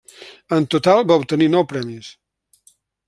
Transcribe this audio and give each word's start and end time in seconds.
En 0.55 0.63
total 0.75 1.03
va 1.11 1.17
obtenir 1.23 1.49
nou 1.57 1.67
premis. 1.75 2.11